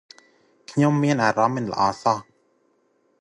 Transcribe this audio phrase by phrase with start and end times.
[0.71, 2.17] ខ្ញុំមានអារម្មណ៌មិនល្អសោះ។